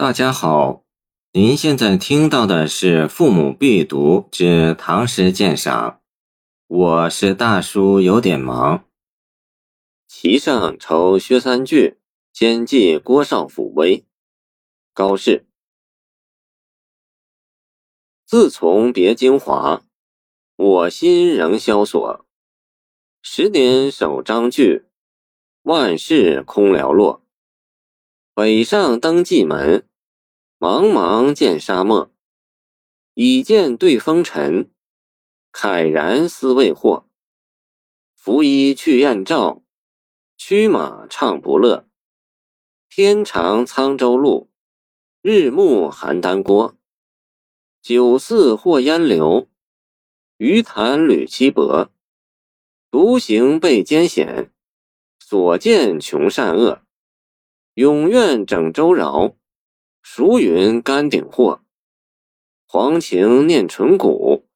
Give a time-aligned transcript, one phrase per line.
[0.00, 0.84] 大家好，
[1.32, 5.90] 您现在听到的是《父母必读之唐诗鉴赏》，
[6.68, 8.84] 我是大叔，有点忙。
[10.06, 11.98] 骑上酬薛三句，
[12.32, 14.06] 兼记郭少府威。
[14.94, 15.48] 高适。
[18.24, 19.82] 自从别京华，
[20.54, 22.24] 我心仍萧索。
[23.20, 24.86] 十年守章句，
[25.62, 27.24] 万事空寥落。
[28.32, 29.87] 北上登蓟门。
[30.58, 32.10] 茫茫见沙漠，
[33.14, 34.68] 已见对风尘。
[35.52, 37.08] 慨然思未获。
[38.16, 39.62] 拂衣去燕赵，
[40.36, 41.88] 驱马唱不乐。
[42.90, 44.50] 天长沧州路，
[45.22, 46.76] 日暮邯郸郭。
[47.80, 49.48] 酒肆或烟流，
[50.38, 51.92] 鱼潭屡栖泊。
[52.90, 54.52] 独行被艰险，
[55.20, 56.82] 所见穷善恶。
[57.74, 59.37] 永愿整周饶。
[60.10, 61.60] 熟云甘顶货，
[62.66, 64.48] 黄情念淳古，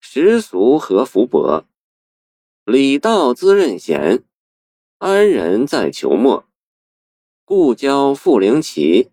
[0.00, 1.64] 时俗何福薄？
[2.64, 4.24] 礼道滋任贤，
[4.98, 6.48] 安人在求末。
[7.44, 9.12] 故交复灵奇，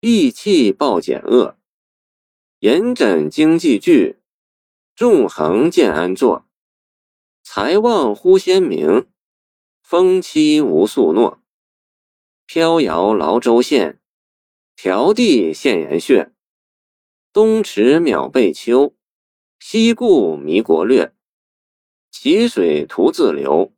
[0.00, 1.58] 意气报简恶。
[2.60, 4.18] 严枕经济具，
[4.96, 6.46] 纵横建安坐。
[7.42, 9.06] 才望忽先明，
[9.82, 11.42] 风期无素诺。
[12.46, 13.98] 飘摇劳州县。
[14.82, 16.32] 迢递现岩穴，
[17.32, 18.92] 东池渺背丘，
[19.60, 21.14] 西顾弥国略。
[22.10, 23.72] 其水徒自流，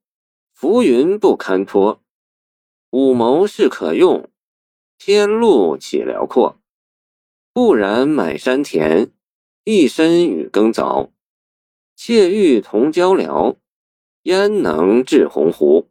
[0.54, 2.02] 浮云不堪托。
[2.88, 4.30] 五谋是可用，
[4.96, 6.58] 天路岂辽阔？
[7.52, 9.12] 不然买山田，
[9.64, 11.10] 一身与耕凿。
[11.94, 13.58] 妾欲同交辽，
[14.22, 15.84] 焉能至鸿鹄？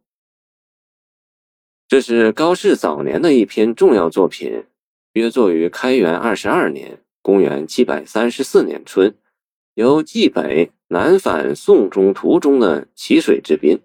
[1.86, 4.66] 这是高适早年的一篇重要作品。
[5.14, 9.14] 约作于开元二十二年（公元734年）春，
[9.74, 13.78] 由冀北南返宋中途中的淇水之滨。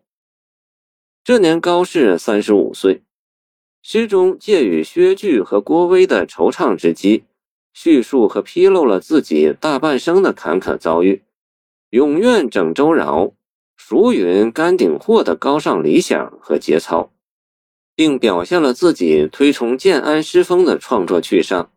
[1.23, 3.03] 这年高适三十五岁，
[3.83, 7.25] 诗中借与薛据和郭威的惆怅之机，
[7.73, 11.21] 叙述和披露了自己大半生的坎坷遭遇，
[11.91, 13.33] 永愿整周饶，
[13.77, 17.11] 熟云甘顶货的高尚理想和节操。
[17.99, 21.69] 并表现了自己推崇建安诗风的创作趣尚，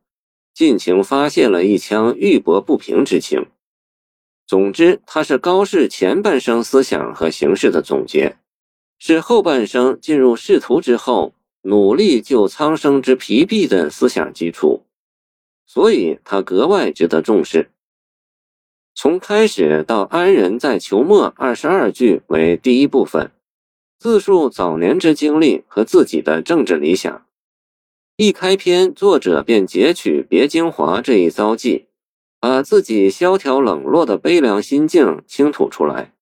[0.55, 3.47] 尽情发泄了一腔郁薄不平之情。
[4.47, 8.37] 总之，他是高适前半生思想和形式的总结，
[9.01, 14.85] 是后半生进入仕途之后努力救苍生之疲弊的思想基础，
[15.67, 17.73] 所以他格外值得重视。
[18.95, 23.33] 从开始到安人在求末二十二句为第一部分。
[24.03, 27.25] 自述早年之经历和自己的政治理想。
[28.17, 31.87] 一开篇，作者便截取别京华这一遭际，
[32.41, 36.13] 把自己萧条冷落的悲凉心境倾吐出来。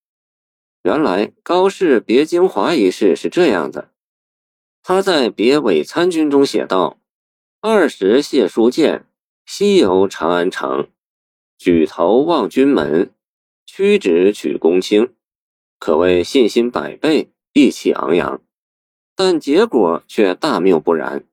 [0.83, 3.89] 原来高适别京华一事是这样的：
[4.83, 6.99] 他在别伪参军中写道
[7.63, 9.07] ：“二十谢书剑，
[9.47, 10.89] 西游长安城，
[11.57, 13.15] 举头望君门，
[13.65, 15.15] 屈指取公卿，
[15.79, 18.41] 可谓信心百倍。”意气昂扬，
[19.17, 21.25] 但结果却大谬不然。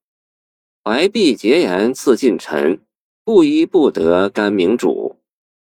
[0.83, 2.79] 白璧结言赐近臣，
[3.23, 5.17] 不依不得甘明主，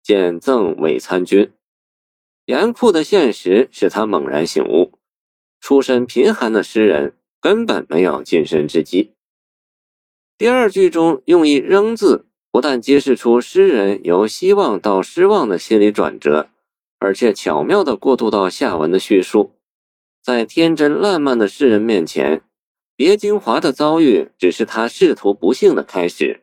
[0.03, 1.53] 见赠伪参军。
[2.47, 4.93] 严酷的现实使他猛然醒悟：
[5.61, 9.13] 出身贫寒的诗人根本没有晋升之机。
[10.39, 16.49] 第二句中用一“仍”字，不但揭示出诗人由希望到失望的心理转折，
[17.01, 19.58] 而且巧妙地过渡到下文的叙述。
[20.29, 22.43] 在天真烂漫的世人面前，
[22.95, 26.43] 别京华的遭遇只是他仕途不幸的开始。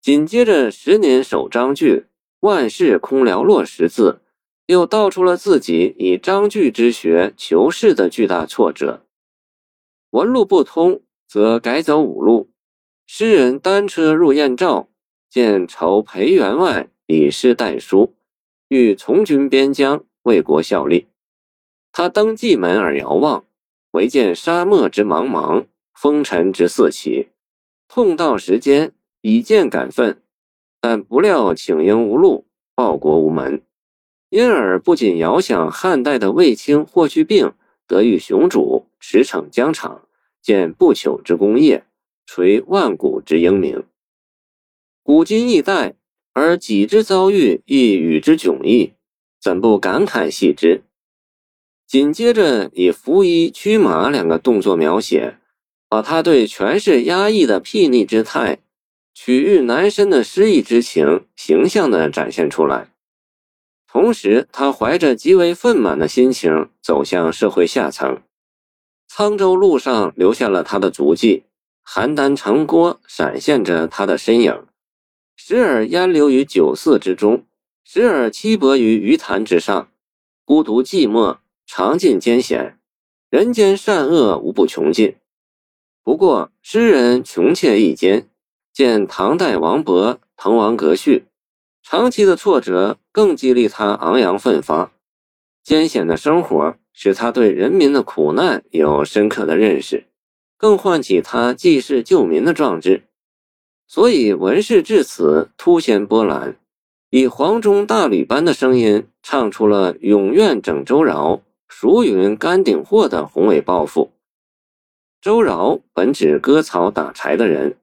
[0.00, 2.06] 紧接着“十年守章句，
[2.42, 4.20] 万事空寥落”十字，
[4.66, 9.04] 又道出了自己以章句之学求仕的巨大挫折。
[10.10, 12.50] 文路不通，则改走五路。
[13.08, 14.86] 诗人单车入燕赵，
[15.28, 18.14] 见筹裴员外以诗代书，
[18.68, 21.08] 欲从军边疆，为国效力。
[21.92, 23.44] 他登蓟门而遥望，
[23.90, 27.28] 唯见沙漠之茫茫，风尘之四起。
[27.86, 30.22] 痛到时间，以剑感奋，
[30.80, 33.62] 但不料请缨无路，报国无门，
[34.30, 37.52] 因而不仅遥想汉代的卫青霍去病
[37.86, 40.08] 得遇雄主，驰骋疆场，
[40.40, 41.84] 建不朽之功业，
[42.24, 43.84] 垂万古之英名。
[45.02, 45.94] 古今异代，
[46.32, 48.94] 而己之遭遇亦与之迥异，
[49.38, 50.80] 怎不感慨系之？
[51.92, 55.36] 紧接着以拂衣驱马两个动作描写，
[55.90, 58.60] 把他对权势压抑的睥睨之态
[59.12, 62.88] 取悦男生的失意之情形象地展现出来。
[63.86, 68.22] 同时，他怀着极为愤满的心情走向社会下层。
[69.10, 71.42] 沧州路上留下了他的足迹，
[71.86, 74.64] 邯郸城郭闪现着他的身影，
[75.36, 77.44] 时而烟流于酒肆之中，
[77.84, 79.90] 时而栖泊于鱼潭之上，
[80.46, 81.36] 孤独寂寞，
[81.74, 82.78] 尝尽艰险，
[83.30, 85.16] 人间善恶无不穷尽。
[86.04, 88.28] 不过，诗人穷且益坚，
[88.74, 91.20] 见唐代王勃《滕王阁序》，
[91.82, 94.92] 长期的挫折更激励他昂扬奋发，
[95.64, 96.76] 艰险的生活。
[96.92, 100.04] 使他对人民的苦难有深刻的认识，
[100.58, 103.04] 更唤起他济世救民的壮志。
[103.86, 106.58] 所以文士至此突显波澜，
[107.08, 111.40] 以黄钟大吕般的声音唱出了“永愿拯周饶，
[111.74, 114.12] 孰云甘顶货”的宏伟抱负。
[115.22, 117.78] 周饶本指割草打柴的人，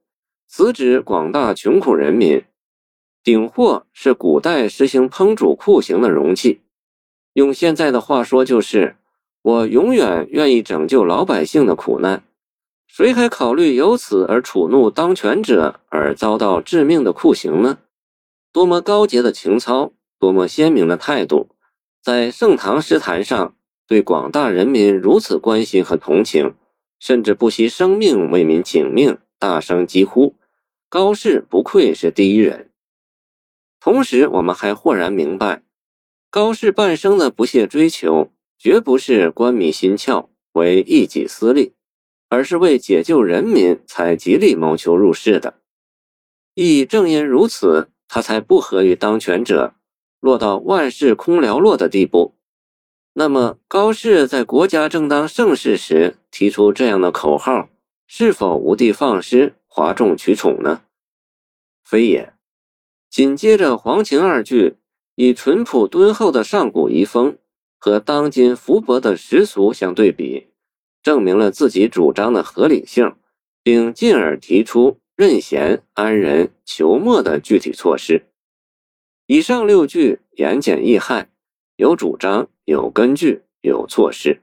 [0.46, 2.44] 此指广大穷苦人民。
[3.24, 6.60] 鼎货是古代实行烹煮酷刑的容器，
[7.32, 8.96] 用现在的话说就是。
[9.42, 12.22] 我永远愿意拯救老百姓的苦难，
[12.86, 17.78] 谁还考虑由此而触怒当权者而遭到致命的酷刑呢？
[18.52, 21.48] 多么高洁的情操，多么鲜明的态度，
[22.02, 23.54] 在盛唐诗坛上
[23.90, 26.54] 对广大人民如此关心和同情，
[27.00, 30.36] 甚至不惜生命为民请命，大声疾呼，
[30.88, 32.70] 高适不愧是第一人。
[33.80, 35.64] 同时，我们还豁然明白，
[36.30, 38.30] 高适半生的不懈追求。
[38.56, 41.72] 绝不是官迷心窍，为一己私利，
[42.28, 45.54] 而是为解救人民才极力谋求入仕的。
[46.54, 49.74] 亦正因如此，他才不合于当权者，
[50.20, 52.36] 落到万事空寥落的地步。
[53.12, 57.68] 那么，高适在国家正当盛世时提出这样的口号，
[58.06, 60.82] 是否无的放矢、哗众取宠呢？
[61.84, 62.32] 非也。
[63.10, 64.76] 紧接着，黄情二句
[65.16, 67.36] 以淳朴敦厚的上古遗风。
[67.82, 70.48] 和当今福薄的时俗相对比，
[71.02, 73.16] 证明了自己主张的合理性，
[73.62, 78.26] 并进而提出任贤、安人、求墨的具体措施。
[79.24, 81.28] 以上六句言简意赅，
[81.80, 84.42] 有主张，有根据，有措施。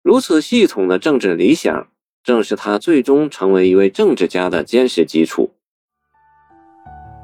[0.00, 1.88] 如此系统的政治理想，
[2.22, 5.50] 正是他最终成为一位政治家的坚实基础。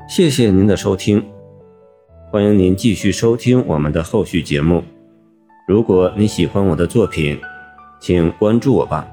[0.08, 1.24] 谢谢您的收听，
[2.32, 4.82] 欢迎您继续收听我们的后续节目。
[5.68, 7.40] 如果你喜欢我的作品，
[8.00, 9.08] 请关注我吧。